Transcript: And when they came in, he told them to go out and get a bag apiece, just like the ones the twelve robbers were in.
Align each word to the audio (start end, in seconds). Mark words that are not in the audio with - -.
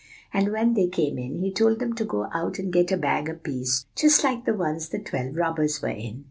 And 0.33 0.51
when 0.51 0.73
they 0.73 0.87
came 0.87 1.19
in, 1.19 1.41
he 1.43 1.51
told 1.53 1.77
them 1.77 1.93
to 1.93 2.03
go 2.05 2.27
out 2.33 2.57
and 2.57 2.73
get 2.73 2.91
a 2.91 2.97
bag 2.97 3.29
apiece, 3.29 3.85
just 3.95 4.23
like 4.23 4.45
the 4.45 4.55
ones 4.55 4.89
the 4.89 4.97
twelve 4.97 5.35
robbers 5.35 5.79
were 5.79 5.89
in. 5.89 6.19